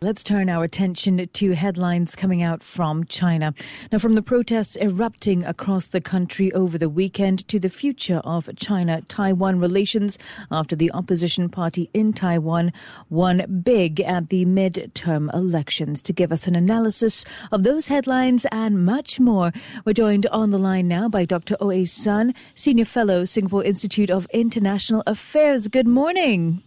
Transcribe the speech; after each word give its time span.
Let's 0.00 0.24
turn 0.24 0.50
our 0.50 0.64
attention 0.64 1.26
to 1.26 1.52
headlines 1.52 2.14
coming 2.14 2.42
out 2.42 2.62
from 2.62 3.04
China. 3.04 3.54
Now, 3.90 3.98
from 3.98 4.16
the 4.16 4.22
protests 4.22 4.76
erupting 4.76 5.44
across 5.46 5.86
the 5.86 6.00
country 6.00 6.52
over 6.52 6.76
the 6.76 6.90
weekend 6.90 7.46
to 7.48 7.58
the 7.58 7.70
future 7.70 8.20
of 8.24 8.50
China 8.56 9.00
Taiwan 9.08 9.60
relations 9.60 10.18
after 10.50 10.76
the 10.76 10.92
opposition 10.92 11.48
party 11.48 11.88
in 11.94 12.12
Taiwan 12.12 12.72
won 13.08 13.62
big 13.64 14.00
at 14.00 14.28
the 14.28 14.44
midterm 14.44 15.32
elections. 15.32 16.02
To 16.02 16.12
give 16.12 16.32
us 16.32 16.46
an 16.46 16.56
analysis 16.56 17.24
of 17.50 17.62
those 17.62 17.86
headlines 17.86 18.46
and 18.52 18.84
much 18.84 19.18
more, 19.18 19.52
we're 19.86 19.94
joined 19.94 20.26
on 20.26 20.50
the 20.50 20.58
line 20.58 20.86
now 20.86 21.08
by 21.08 21.24
Dr. 21.24 21.56
O.A. 21.60 21.86
Sun, 21.86 22.34
Senior 22.54 22.84
Fellow, 22.84 23.24
Singapore 23.24 23.64
Institute 23.64 24.10
of 24.10 24.26
International 24.34 25.02
Affairs. 25.06 25.68
Good 25.68 25.88
morning. 25.88 26.62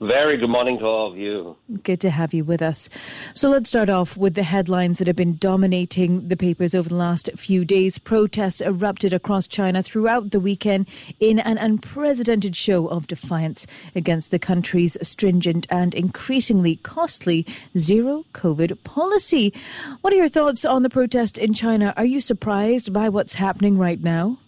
Very 0.00 0.36
good 0.36 0.50
morning 0.50 0.78
to 0.80 0.84
all 0.84 1.12
of 1.12 1.16
you. 1.16 1.56
Good 1.84 2.00
to 2.00 2.10
have 2.10 2.34
you 2.34 2.44
with 2.44 2.60
us. 2.60 2.88
So 3.32 3.48
let's 3.48 3.68
start 3.68 3.88
off 3.88 4.16
with 4.16 4.34
the 4.34 4.42
headlines 4.42 4.98
that 4.98 5.06
have 5.06 5.16
been 5.16 5.36
dominating 5.36 6.28
the 6.28 6.36
papers 6.36 6.74
over 6.74 6.88
the 6.88 6.96
last 6.96 7.30
few 7.36 7.64
days. 7.64 7.98
Protests 7.98 8.60
erupted 8.60 9.12
across 9.12 9.46
China 9.46 9.82
throughout 9.82 10.32
the 10.32 10.40
weekend 10.40 10.88
in 11.20 11.38
an 11.38 11.58
unprecedented 11.58 12.56
show 12.56 12.88
of 12.88 13.06
defiance 13.06 13.68
against 13.94 14.32
the 14.32 14.38
country's 14.38 14.96
stringent 15.00 15.66
and 15.70 15.94
increasingly 15.94 16.76
costly 16.76 17.46
zero 17.78 18.24
COVID 18.34 18.82
policy. 18.82 19.54
What 20.00 20.12
are 20.12 20.16
your 20.16 20.28
thoughts 20.28 20.64
on 20.64 20.82
the 20.82 20.90
protest 20.90 21.38
in 21.38 21.54
China? 21.54 21.94
Are 21.96 22.04
you 22.04 22.20
surprised 22.20 22.92
by 22.92 23.08
what's 23.08 23.34
happening 23.34 23.78
right 23.78 24.00
now? 24.00 24.38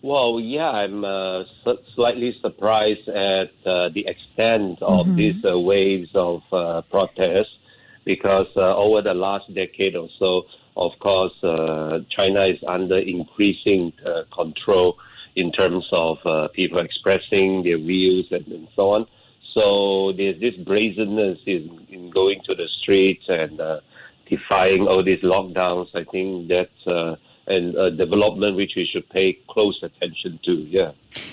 Well, 0.00 0.38
yeah, 0.38 0.70
I'm 0.70 1.04
uh, 1.04 1.42
slightly 1.96 2.36
surprised 2.40 3.08
at 3.08 3.50
uh, 3.66 3.88
the 3.88 4.06
extent 4.06 4.80
of 4.80 5.06
mm-hmm. 5.06 5.16
these 5.16 5.44
uh, 5.44 5.58
waves 5.58 6.10
of 6.14 6.42
uh, 6.52 6.82
protests 6.82 7.56
because 8.04 8.48
uh, 8.56 8.76
over 8.76 9.02
the 9.02 9.14
last 9.14 9.52
decade 9.52 9.96
or 9.96 10.08
so, 10.18 10.44
of 10.76 10.92
course, 11.00 11.32
uh, 11.42 12.00
China 12.10 12.44
is 12.46 12.62
under 12.66 12.96
increasing 12.96 13.92
control 14.32 14.96
in 15.34 15.50
terms 15.50 15.88
of 15.90 16.18
people 16.52 16.78
expressing 16.78 17.64
their 17.64 17.78
views 17.78 18.28
and, 18.30 18.46
and, 18.46 18.68
so 18.76 18.90
on. 18.90 19.06
So 19.52 20.12
there's 20.12 20.40
this 20.40 20.54
brazenness 20.54 21.40
in, 21.44 21.86
in 21.90 22.10
going 22.10 22.40
to 22.44 22.54
the 22.54 22.68
streets 22.80 23.24
and 23.28 23.60
defying 24.30 24.86
all 24.86 25.02
these 25.02 25.22
lockdowns. 25.22 25.88
I 25.94 26.04
think 26.04 26.48
that's 26.48 27.18
and 27.48 27.76
uh, 27.76 27.90
development 27.90 28.56
which 28.56 28.72
we 28.76 28.88
should 28.90 29.08
pay 29.08 29.38
close 29.48 29.80
attention 29.82 30.38
to. 30.44 30.52
Yeah. 30.52 30.92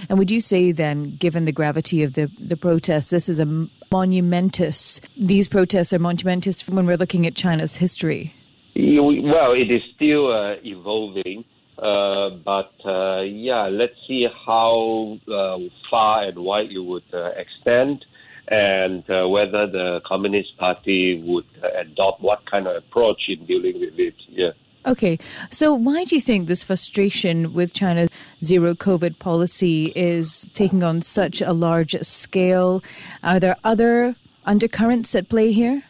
And 0.09 0.17
would 0.17 0.31
you 0.31 0.39
say 0.39 0.71
then, 0.71 1.15
given 1.17 1.45
the 1.45 1.51
gravity 1.51 2.03
of 2.03 2.13
the 2.13 2.29
the 2.39 2.57
protests, 2.57 3.09
this 3.09 3.29
is 3.29 3.39
a 3.39 3.67
monumentous? 3.91 5.01
These 5.17 5.47
protests 5.47 5.93
are 5.93 5.99
monumentous 5.99 6.67
when 6.67 6.85
we're 6.85 6.97
looking 6.97 7.25
at 7.27 7.35
China's 7.35 7.75
history. 7.75 8.33
Well, 8.75 9.53
it 9.53 9.71
is 9.71 9.81
still 9.95 10.31
uh, 10.31 10.55
evolving. 10.63 11.45
Uh, 11.77 12.29
but 12.45 12.71
uh, 12.85 13.21
yeah, 13.21 13.67
let's 13.67 13.95
see 14.07 14.27
how 14.45 15.17
uh, 15.27 15.57
far 15.89 16.23
and 16.23 16.39
wide 16.39 16.71
it 16.71 16.79
would 16.79 17.03
uh, 17.13 17.31
extend, 17.35 18.05
and 18.47 19.03
uh, 19.09 19.27
whether 19.27 19.67
the 19.67 19.99
Communist 20.05 20.57
Party 20.57 21.21
would 21.25 21.45
adopt 21.77 22.21
what 22.21 22.49
kind 22.49 22.67
of 22.67 22.77
approach 22.77 23.23
in 23.27 23.45
dealing 23.45 23.79
with 23.81 23.99
it. 23.99 24.15
Yeah. 24.29 24.51
Okay, 24.85 25.17
so 25.49 25.73
why 25.73 26.03
do 26.03 26.13
you 26.13 26.21
think 26.21 26.47
this 26.47 26.63
frustration 26.63 27.53
with 27.53 27.73
China's 27.73 28.09
zero 28.43 28.75
COVID 28.75 29.17
policy 29.17 29.91
is 29.95 30.47
taking 30.53 30.83
on 30.83 31.01
such 31.01 31.41
a 31.41 31.53
large 31.53 31.95
scale? 32.01 32.83
Are 33.23 33.39
there 33.39 33.55
other 33.63 34.15
undercurrents 34.45 35.15
at 35.15 35.27
play 35.27 35.51
here? 35.51 35.81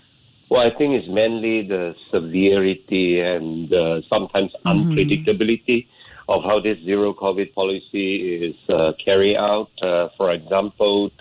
Well, 0.50 0.62
I 0.62 0.70
think 0.78 0.94
it's 0.94 1.10
mainly 1.10 1.64
the 1.64 1.94
severity 2.10 3.20
and 3.20 3.74
uh, 3.74 4.02
sometimes 4.08 4.52
mm-hmm. 4.66 4.94
unpredictability 4.94 5.88
of 6.30 6.44
how 6.44 6.62
this 6.62 6.78
zero 6.86 7.14
COVID 7.14 7.54
policy 7.54 8.46
is 8.46 8.56
uh, 8.70 8.94
carried 9.04 9.36
out. 9.36 9.72
Uh, 9.82 10.08
for 10.16 10.32
example, 10.32 11.12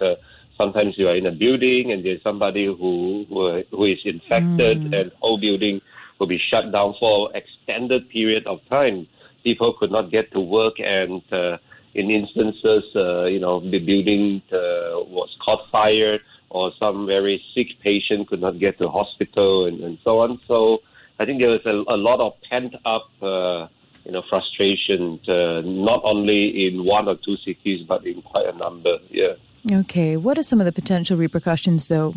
sometimes 0.56 0.96
you 0.96 1.08
are 1.08 1.16
in 1.16 1.26
a 1.26 1.32
building 1.32 1.90
and 1.90 2.04
there's 2.04 2.22
somebody 2.22 2.66
who 2.66 3.26
who, 3.28 3.62
who 3.70 3.84
is 3.84 3.98
infected, 4.04 4.78
mm. 4.78 5.00
and 5.00 5.12
whole 5.20 5.38
building 5.38 5.80
will 6.18 6.26
be 6.26 6.38
shut 6.38 6.70
down 6.72 6.94
for 6.98 7.30
extended 7.34 8.08
period 8.08 8.46
of 8.46 8.60
time. 8.68 9.06
People 9.42 9.74
could 9.78 9.90
not 9.90 10.10
get 10.10 10.32
to 10.32 10.40
work, 10.40 10.74
and 10.78 11.22
uh, 11.32 11.58
in 11.94 12.10
instances, 12.10 12.84
uh, 12.96 13.24
you 13.24 13.38
know, 13.38 13.60
the 13.60 13.78
building 13.78 14.42
uh, 14.52 15.02
was 15.06 15.36
caught 15.44 15.68
fire, 15.70 16.18
or 16.50 16.72
some 16.78 17.06
very 17.06 17.42
sick 17.54 17.68
patient 17.80 18.28
could 18.28 18.40
not 18.40 18.58
get 18.58 18.78
to 18.78 18.88
hospital, 18.88 19.66
and, 19.66 19.80
and 19.80 19.98
so 20.04 20.20
on. 20.20 20.40
So 20.46 20.82
I 21.18 21.24
think 21.24 21.40
there 21.40 21.50
was 21.50 21.64
a, 21.66 21.70
a 21.70 21.96
lot 21.96 22.20
of 22.20 22.34
pent 22.48 22.74
up, 22.84 23.10
uh, 23.22 23.68
you 24.04 24.12
know, 24.12 24.22
frustration, 24.28 25.20
uh, 25.28 25.60
not 25.62 26.00
only 26.04 26.66
in 26.66 26.84
one 26.84 27.08
or 27.08 27.16
two 27.16 27.36
cities, 27.38 27.84
but 27.86 28.06
in 28.06 28.22
quite 28.22 28.46
a 28.46 28.56
number. 28.56 28.98
Yeah. 29.10 29.34
Okay. 29.70 30.16
What 30.16 30.36
are 30.38 30.42
some 30.42 30.60
of 30.60 30.66
the 30.66 30.72
potential 30.72 31.16
repercussions, 31.16 31.88
though? 31.88 32.14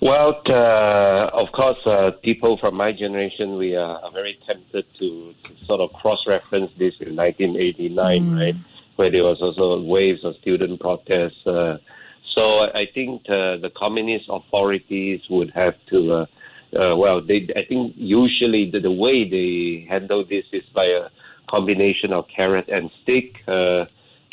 Well, 0.00 0.40
uh, 0.48 1.28
of 1.34 1.52
course, 1.52 1.76
uh, 1.84 2.12
people 2.22 2.56
from 2.56 2.74
my 2.74 2.90
generation, 2.90 3.58
we 3.58 3.76
are, 3.76 4.00
very 4.14 4.38
tempted 4.46 4.86
to, 4.98 5.34
to 5.44 5.66
sort 5.66 5.80
of 5.80 5.92
cross-reference 5.92 6.72
this 6.78 6.94
in 7.00 7.14
1989, 7.16 8.22
mm. 8.22 8.38
right, 8.38 8.54
where 8.96 9.10
there 9.10 9.24
was 9.24 9.42
also 9.42 9.78
waves 9.82 10.24
of 10.24 10.36
student 10.40 10.80
protests. 10.80 11.46
Uh, 11.46 11.76
so 12.34 12.60
I 12.62 12.86
think 12.94 13.22
uh, 13.28 13.58
the 13.58 13.70
communist 13.76 14.24
authorities 14.30 15.20
would 15.28 15.50
have 15.50 15.74
to, 15.90 16.12
uh, 16.12 16.26
uh, 16.80 16.96
well, 16.96 17.20
they, 17.20 17.48
I 17.54 17.66
think 17.68 17.92
usually 17.96 18.70
the, 18.70 18.80
the, 18.80 18.90
way 18.90 19.28
they 19.28 19.86
handle 19.86 20.24
this 20.24 20.46
is 20.52 20.64
by 20.74 20.86
a 20.86 21.08
combination 21.50 22.14
of 22.14 22.24
carrot 22.34 22.70
and 22.70 22.90
stick. 23.02 23.44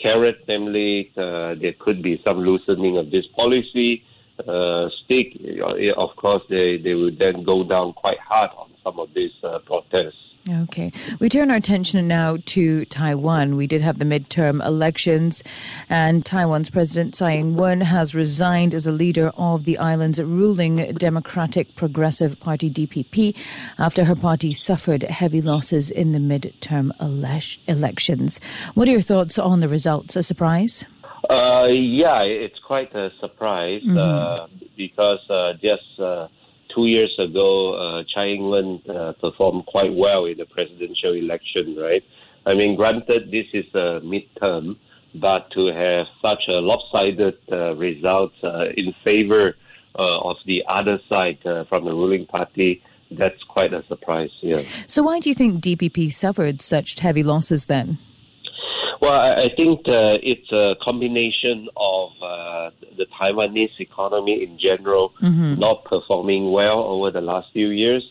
carrot, 0.01 0.45
namely, 0.47 1.11
there 1.15 1.73
could 1.77 2.01
be 2.01 2.21
some 2.23 2.39
loosening 2.39 2.97
of 2.97 3.11
this 3.11 3.25
policy 3.35 4.05
uh, 4.47 4.89
stick, 5.03 5.37
of 5.95 6.15
course, 6.15 6.43
they, 6.49 6.77
they 6.77 6.93
would 6.93 7.17
then 7.17 7.43
go 7.43 7.63
down 7.63 7.93
quite 7.93 8.19
hard 8.19 8.51
on 8.57 8.71
some 8.83 8.99
of 8.99 9.13
these 9.13 9.31
uh, 9.43 9.59
protests. 9.59 10.27
Okay. 10.49 10.93
We 11.19 11.27
turn 11.27 11.51
our 11.51 11.57
attention 11.57 12.07
now 12.07 12.37
to 12.45 12.85
Taiwan. 12.85 13.57
We 13.57 13.67
did 13.67 13.81
have 13.81 13.99
the 13.99 14.05
midterm 14.05 14.65
elections, 14.65 15.43
and 15.89 16.25
Taiwan's 16.25 16.69
President 16.69 17.15
Tsai 17.15 17.35
Ing 17.35 17.55
wen 17.55 17.81
has 17.81 18.15
resigned 18.15 18.73
as 18.73 18.87
a 18.87 18.91
leader 18.91 19.31
of 19.35 19.65
the 19.65 19.77
island's 19.77 20.21
ruling 20.21 20.93
Democratic 20.93 21.75
Progressive 21.75 22.39
Party 22.39 22.69
DPP 22.69 23.35
after 23.77 24.05
her 24.05 24.15
party 24.15 24.53
suffered 24.53 25.03
heavy 25.03 25.41
losses 25.41 25.91
in 25.91 26.13
the 26.13 26.19
midterm 26.19 26.91
ele- 27.01 27.41
elections. 27.67 28.39
What 28.73 28.87
are 28.87 28.91
your 28.91 29.01
thoughts 29.01 29.37
on 29.37 29.59
the 29.59 29.67
results? 29.67 30.15
A 30.15 30.23
surprise? 30.23 30.85
Uh, 31.29 31.67
yeah, 31.67 32.21
it's 32.21 32.59
quite 32.59 32.93
a 32.95 33.11
surprise 33.19 33.81
mm-hmm. 33.83 33.97
uh, 33.97 34.47
because 34.77 35.19
uh, 35.29 35.53
just 35.61 35.99
uh, 35.99 36.27
two 36.73 36.85
years 36.85 37.13
ago, 37.19 37.73
uh, 37.73 38.03
Tsai 38.03 38.27
Ing-wen 38.27 38.81
uh, 38.89 39.13
performed 39.19 39.65
quite 39.65 39.93
well 39.93 40.25
in 40.25 40.37
the 40.37 40.45
presidential 40.45 41.13
election, 41.13 41.75
right? 41.75 42.03
I 42.45 42.53
mean, 42.53 42.75
granted, 42.75 43.29
this 43.29 43.47
is 43.53 43.65
a 43.73 43.99
midterm, 44.01 44.77
but 45.15 45.51
to 45.51 45.67
have 45.67 46.05
such 46.21 46.43
a 46.47 46.59
lopsided 46.61 47.37
uh, 47.51 47.75
result 47.75 48.31
uh, 48.43 48.67
in 48.75 48.93
favor 49.03 49.55
uh, 49.99 50.19
of 50.19 50.37
the 50.45 50.63
other 50.69 50.99
side 51.09 51.45
uh, 51.45 51.65
from 51.65 51.85
the 51.85 51.91
ruling 51.91 52.25
party, 52.25 52.81
that's 53.11 53.41
quite 53.43 53.73
a 53.73 53.83
surprise. 53.87 54.29
Yeah. 54.41 54.61
So, 54.85 55.03
why 55.03 55.19
do 55.19 55.29
you 55.29 55.35
think 55.35 55.61
DPP 55.61 56.11
suffered 56.11 56.61
such 56.61 56.99
heavy 56.99 57.23
losses 57.23 57.65
then? 57.65 57.97
Well, 59.07 59.21
I 59.21 59.47
think 59.55 59.87
uh, 59.87 60.19
it's 60.21 60.51
a 60.51 60.75
combination 60.83 61.69
of 61.77 62.11
uh, 62.21 62.71
the 62.97 63.05
Taiwanese 63.17 63.79
economy 63.79 64.43
in 64.43 64.59
general 64.59 65.13
mm-hmm. 65.21 65.57
not 65.57 65.85
performing 65.85 66.51
well 66.51 66.79
over 66.83 67.09
the 67.09 67.21
last 67.21 67.47
few 67.53 67.69
years, 67.69 68.03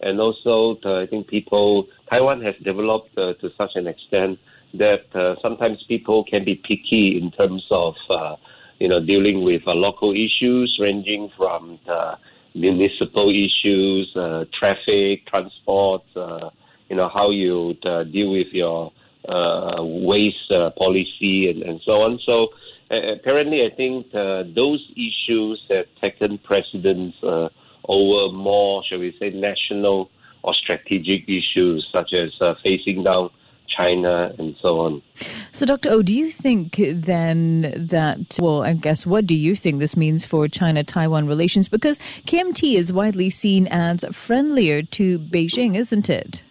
and 0.00 0.20
also 0.20 0.78
uh, 0.84 1.02
I 1.02 1.06
think 1.08 1.26
people 1.26 1.88
Taiwan 2.08 2.40
has 2.42 2.54
developed 2.62 3.18
uh, 3.18 3.34
to 3.40 3.50
such 3.58 3.72
an 3.74 3.88
extent 3.88 4.38
that 4.74 5.06
uh, 5.16 5.34
sometimes 5.42 5.82
people 5.88 6.22
can 6.22 6.44
be 6.44 6.54
picky 6.54 7.18
in 7.20 7.32
terms 7.32 7.66
of 7.72 7.96
uh, 8.08 8.36
you 8.78 8.86
know 8.86 9.04
dealing 9.04 9.42
with 9.42 9.62
local 9.66 10.12
issues 10.12 10.78
ranging 10.80 11.32
from 11.36 11.80
municipal 12.54 13.28
issues, 13.28 14.16
traffic, 14.56 15.26
transport, 15.26 16.04
you 16.14 16.94
know 16.94 17.08
how 17.12 17.30
you 17.30 17.74
deal 18.12 18.30
with 18.30 18.52
your 18.52 18.92
uh, 19.28 19.76
waste 19.80 20.50
uh, 20.50 20.70
policy 20.70 21.50
and, 21.50 21.62
and, 21.62 21.80
so 21.84 22.02
on. 22.02 22.18
So 22.24 22.48
uh, 22.90 23.14
apparently, 23.14 23.64
I 23.64 23.74
think 23.74 24.06
uh, 24.14 24.44
those 24.54 24.86
issues 24.92 25.62
have 25.70 25.86
taken 26.00 26.38
precedence 26.38 27.14
uh, 27.22 27.48
over 27.88 28.32
more, 28.34 28.82
shall 28.88 28.98
we 28.98 29.16
say, 29.18 29.30
national 29.30 30.10
or 30.42 30.54
strategic 30.54 31.28
issues 31.28 31.88
such 31.90 32.12
as 32.12 32.30
uh, 32.40 32.54
facing 32.62 33.04
down 33.04 33.30
China, 33.68 34.32
and 34.38 34.54
so 34.60 34.80
on. 34.80 35.02
So, 35.52 35.66
Dr. 35.66 35.90
O, 35.90 36.02
do 36.02 36.14
you 36.14 36.30
think 36.30 36.76
then 36.76 37.72
that, 37.76 38.38
well, 38.40 38.62
I 38.62 38.74
guess, 38.74 39.06
what 39.06 39.26
do 39.26 39.34
you 39.34 39.56
think 39.56 39.80
this 39.80 39.96
means 39.96 40.24
for 40.24 40.48
China 40.48 40.84
Taiwan 40.84 41.26
relations? 41.26 41.68
Because 41.68 41.98
KMT 42.26 42.74
is 42.74 42.92
widely 42.92 43.30
seen 43.30 43.66
as 43.68 44.04
friendlier 44.12 44.82
to 44.82 45.18
Beijing, 45.18 45.76
isn't 45.76 46.10
it? 46.10 46.42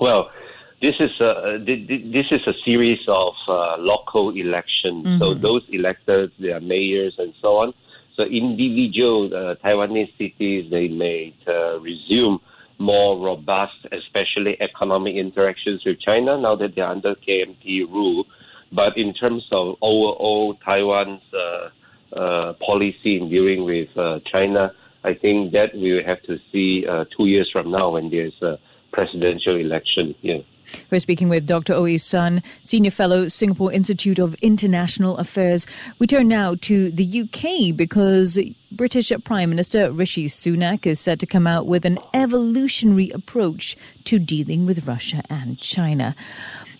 Well, 0.00 0.30
this 0.80 0.94
is 1.00 1.10
a 1.20 1.58
this 1.58 2.26
is 2.30 2.46
a 2.46 2.52
series 2.64 3.00
of 3.08 3.34
uh, 3.48 3.76
local 3.78 4.30
elections. 4.30 5.06
Mm-hmm. 5.06 5.18
So 5.18 5.34
those 5.34 5.62
electors, 5.70 6.30
their 6.38 6.60
mayors 6.60 7.14
and 7.18 7.34
so 7.42 7.56
on. 7.56 7.74
So 8.16 8.24
individual 8.24 9.26
uh, 9.26 9.54
Taiwanese 9.56 10.16
cities 10.18 10.70
they 10.70 10.88
may 10.88 11.34
uh, 11.46 11.80
resume 11.80 12.40
more 12.78 13.18
robust, 13.18 13.74
especially 13.90 14.56
economic 14.60 15.16
interactions 15.16 15.82
with 15.84 16.00
China 16.00 16.38
now 16.38 16.54
that 16.54 16.76
they're 16.76 16.86
under 16.86 17.16
KMT 17.16 17.90
rule. 17.90 18.24
But 18.70 18.96
in 18.96 19.14
terms 19.14 19.44
of 19.50 19.76
overall 19.82 20.54
Taiwan's 20.64 21.22
uh, 21.32 21.70
uh, 22.14 22.52
policy 22.54 23.16
in 23.16 23.28
dealing 23.30 23.64
with 23.64 23.88
uh, 23.96 24.20
China, 24.30 24.72
I 25.02 25.14
think 25.14 25.52
that 25.52 25.74
we 25.74 25.94
will 25.94 26.04
have 26.04 26.22
to 26.22 26.38
see 26.52 26.86
two 27.16 27.26
years 27.26 27.48
from 27.52 27.70
now 27.70 27.90
when 27.90 28.10
there's 28.10 28.40
a 28.42 28.58
presidential 28.98 29.54
election 29.54 30.12
here. 30.22 30.42
We're 30.90 30.98
speaking 30.98 31.28
with 31.28 31.46
Dr. 31.46 31.74
Ooi 31.74 32.00
Sun, 32.00 32.42
Senior 32.64 32.90
Fellow, 32.90 33.28
Singapore 33.28 33.72
Institute 33.72 34.18
of 34.18 34.34
International 34.42 35.16
Affairs. 35.18 35.66
We 36.00 36.08
turn 36.08 36.26
now 36.26 36.56
to 36.62 36.90
the 36.90 37.22
UK 37.22 37.76
because 37.76 38.40
British 38.72 39.12
Prime 39.22 39.50
Minister 39.50 39.92
Rishi 39.92 40.26
Sunak 40.26 40.84
is 40.84 40.98
set 40.98 41.20
to 41.20 41.26
come 41.26 41.46
out 41.46 41.68
with 41.68 41.84
an 41.84 41.98
evolutionary 42.12 43.10
approach 43.10 43.76
to 44.04 44.18
dealing 44.18 44.66
with 44.66 44.84
Russia 44.88 45.22
and 45.30 45.60
China. 45.60 46.16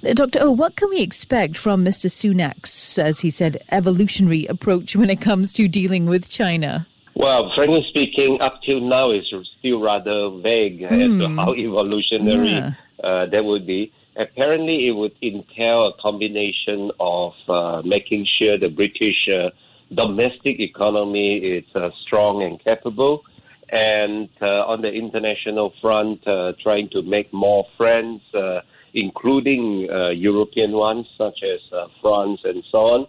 Uh, 0.04 0.12
Dr. 0.12 0.40
O, 0.42 0.50
what 0.50 0.74
can 0.74 0.90
we 0.90 1.00
expect 1.00 1.56
from 1.56 1.84
Mr. 1.84 2.10
Sunak's, 2.10 2.98
as 2.98 3.20
he 3.20 3.30
said, 3.30 3.62
evolutionary 3.70 4.44
approach 4.46 4.96
when 4.96 5.08
it 5.08 5.20
comes 5.20 5.52
to 5.52 5.68
dealing 5.68 6.06
with 6.06 6.28
China? 6.28 6.88
Well, 7.28 7.52
frankly 7.54 7.84
speaking, 7.90 8.40
up 8.40 8.62
till 8.64 8.80
now 8.80 9.10
it's 9.10 9.28
still 9.58 9.82
rather 9.82 10.30
vague 10.40 10.80
mm. 10.80 10.86
as 10.86 11.20
to 11.20 11.28
hmm. 11.28 11.36
how 11.36 11.54
evolutionary 11.54 12.52
yeah. 12.52 12.72
uh, 13.04 13.26
that 13.26 13.44
would 13.44 13.66
be. 13.66 13.92
Apparently, 14.16 14.88
it 14.88 14.92
would 14.92 15.12
entail 15.20 15.88
a 15.88 15.92
combination 16.00 16.90
of 16.98 17.34
uh, 17.46 17.82
making 17.84 18.26
sure 18.38 18.56
the 18.56 18.70
British 18.70 19.28
uh, 19.28 19.50
domestic 19.94 20.58
economy 20.58 21.36
is 21.36 21.64
uh, 21.74 21.90
strong 22.00 22.42
and 22.42 22.64
capable, 22.64 23.24
and 23.68 24.30
uh, 24.40 24.64
on 24.64 24.80
the 24.80 24.90
international 24.90 25.74
front, 25.82 26.26
uh, 26.26 26.54
trying 26.62 26.88
to 26.88 27.02
make 27.02 27.30
more 27.34 27.66
friends, 27.76 28.22
including 28.94 29.82
European 30.16 30.72
ones 30.72 31.06
such 31.18 31.42
as 31.42 31.60
France 32.00 32.40
and 32.44 32.64
so 32.72 32.78
on 32.78 33.06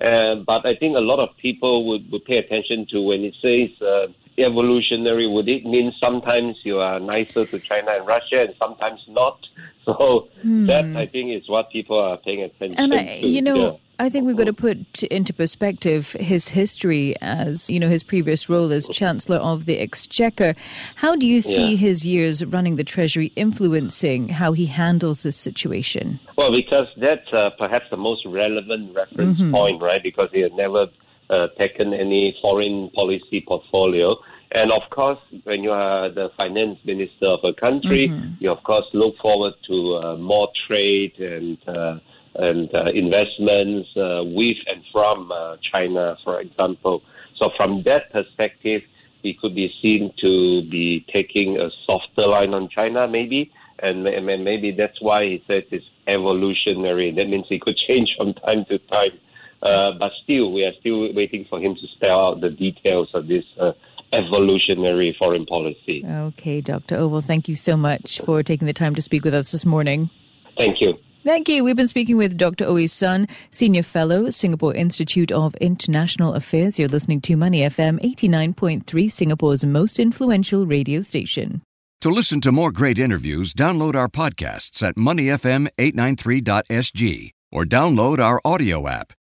uh, 0.00 0.36
but 0.46 0.66
I 0.66 0.76
think 0.76 0.96
a 0.96 1.00
lot 1.00 1.20
of 1.20 1.36
people 1.38 1.88
would, 1.88 2.10
would 2.10 2.24
pay 2.24 2.38
attention 2.38 2.86
to 2.90 3.00
when 3.00 3.24
it 3.24 3.34
says 3.40 3.70
uh, 3.80 4.06
evolutionary. 4.38 5.26
Would 5.26 5.48
it 5.48 5.64
mean 5.64 5.92
sometimes 6.00 6.56
you 6.64 6.78
are 6.78 7.00
nicer 7.00 7.46
to 7.46 7.58
China 7.58 7.92
and 7.92 8.06
Russia 8.06 8.42
and 8.42 8.54
sometimes 8.58 9.00
not? 9.08 9.38
So 9.86 10.28
hmm. 10.42 10.66
that 10.66 10.84
I 10.96 11.06
think 11.06 11.30
is 11.30 11.48
what 11.48 11.70
people 11.70 11.96
are 11.96 12.16
paying 12.16 12.42
attention 12.42 12.76
and 12.76 12.92
I, 12.92 13.20
to. 13.20 13.26
You 13.28 13.40
know, 13.40 13.64
yeah. 13.64 13.76
I 13.98 14.10
think 14.10 14.26
we've 14.26 14.36
got 14.36 14.44
to 14.44 14.52
put 14.52 15.02
into 15.04 15.32
perspective 15.32 16.12
his 16.14 16.48
history 16.48 17.14
as, 17.22 17.70
you 17.70 17.80
know, 17.80 17.88
his 17.88 18.04
previous 18.04 18.48
role 18.48 18.70
as 18.72 18.86
Chancellor 18.88 19.36
of 19.36 19.64
the 19.64 19.78
Exchequer. 19.78 20.54
How 20.96 21.16
do 21.16 21.26
you 21.26 21.40
see 21.40 21.70
yeah. 21.70 21.76
his 21.76 22.04
years 22.04 22.44
running 22.44 22.76
the 22.76 22.84
Treasury 22.84 23.32
influencing 23.36 24.28
how 24.28 24.52
he 24.52 24.66
handles 24.66 25.22
this 25.22 25.36
situation? 25.36 26.20
Well, 26.36 26.52
because 26.52 26.88
that's 26.96 27.32
uh, 27.32 27.50
perhaps 27.56 27.86
the 27.90 27.96
most 27.96 28.26
relevant 28.26 28.94
reference 28.94 29.38
mm-hmm. 29.38 29.52
point, 29.52 29.80
right? 29.80 30.02
Because 30.02 30.28
he 30.32 30.40
had 30.40 30.52
never 30.52 30.88
uh, 31.30 31.48
taken 31.58 31.92
any 31.92 32.36
foreign 32.40 32.90
policy 32.90 33.44
portfolio. 33.46 34.16
And 34.52 34.70
of 34.70 34.82
course, 34.90 35.18
when 35.44 35.62
you 35.62 35.72
are 35.72 36.08
the 36.08 36.30
finance 36.36 36.78
minister 36.84 37.26
of 37.26 37.40
a 37.42 37.52
country, 37.52 38.08
mm-hmm. 38.08 38.34
you 38.38 38.50
of 38.50 38.62
course 38.62 38.86
look 38.92 39.16
forward 39.18 39.54
to 39.66 39.96
uh, 39.96 40.16
more 40.16 40.48
trade 40.66 41.18
and 41.18 41.58
uh, 41.68 41.98
and 42.36 42.72
uh, 42.74 42.90
investments 42.94 43.88
uh, 43.96 44.22
with 44.24 44.58
and 44.66 44.82
from 44.92 45.32
uh, 45.32 45.56
China, 45.72 46.16
for 46.22 46.40
example. 46.40 47.02
So 47.38 47.50
from 47.56 47.82
that 47.84 48.12
perspective, 48.12 48.82
he 49.22 49.34
could 49.34 49.54
be 49.54 49.72
seen 49.82 50.12
to 50.20 50.62
be 50.70 51.04
taking 51.12 51.58
a 51.58 51.70
softer 51.84 52.26
line 52.26 52.54
on 52.54 52.68
China, 52.68 53.08
maybe, 53.08 53.50
and 53.80 54.04
maybe 54.04 54.70
that's 54.70 55.00
why 55.00 55.24
he 55.24 55.44
says 55.46 55.64
it's 55.70 55.84
evolutionary. 56.06 57.10
That 57.12 57.28
means 57.28 57.46
he 57.48 57.58
could 57.58 57.76
change 57.88 58.14
from 58.16 58.34
time 58.34 58.64
to 58.66 58.78
time. 58.78 59.18
Uh, 59.66 59.92
but 59.98 60.12
still, 60.22 60.52
we 60.52 60.64
are 60.64 60.72
still 60.80 61.12
waiting 61.12 61.44
for 61.50 61.60
him 61.60 61.74
to 61.74 61.86
spell 61.96 62.26
out 62.26 62.40
the 62.40 62.50
details 62.50 63.08
of 63.14 63.26
this 63.26 63.44
uh, 63.60 63.72
evolutionary 64.12 65.16
foreign 65.18 65.44
policy. 65.46 66.04
Okay, 66.06 66.60
Dr. 66.60 66.96
Oval, 66.96 67.20
thank 67.20 67.48
you 67.48 67.54
so 67.54 67.74
much 67.76 68.20
for 68.20 68.42
taking 68.42 68.66
the 68.66 68.72
time 68.72 68.94
to 68.94 69.02
speak 69.02 69.24
with 69.24 69.34
us 69.34 69.52
this 69.52 69.66
morning. 69.66 70.08
Thank 70.56 70.80
you. 70.80 70.94
Thank 71.24 71.48
you. 71.48 71.64
We've 71.64 71.74
been 71.74 71.88
speaking 71.88 72.16
with 72.16 72.38
Dr. 72.38 72.66
Ooi 72.66 72.88
Sun, 72.88 73.26
Senior 73.50 73.82
Fellow, 73.82 74.30
Singapore 74.30 74.72
Institute 74.74 75.32
of 75.32 75.56
International 75.56 76.34
Affairs. 76.34 76.78
You're 76.78 76.88
listening 76.88 77.20
to 77.22 77.36
Money 77.36 77.62
FM 77.62 77.98
89.3, 77.98 79.10
Singapore's 79.10 79.64
most 79.64 79.98
influential 79.98 80.66
radio 80.66 81.02
station. 81.02 81.62
To 82.02 82.10
listen 82.10 82.40
to 82.42 82.52
more 82.52 82.70
great 82.70 83.00
interviews, 83.00 83.52
download 83.52 83.96
our 83.96 84.06
podcasts 84.06 84.86
at 84.86 84.94
moneyfm893.sg 84.94 87.30
or 87.50 87.64
download 87.64 88.20
our 88.20 88.40
audio 88.44 88.86
app. 88.86 89.12